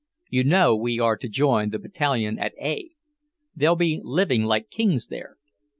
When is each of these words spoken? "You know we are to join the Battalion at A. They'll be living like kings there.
"You 0.31 0.43
know 0.43 0.75
we 0.75 0.99
are 0.99 1.15
to 1.15 1.29
join 1.29 1.69
the 1.69 1.77
Battalion 1.77 2.39
at 2.39 2.53
A. 2.59 2.89
They'll 3.55 3.75
be 3.75 4.01
living 4.03 4.45
like 4.45 4.71
kings 4.71 5.05
there. 5.09 5.37